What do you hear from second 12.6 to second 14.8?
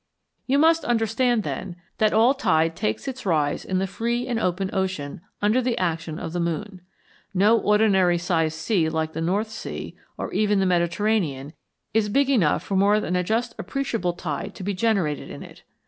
for more than a just appreciable tide to be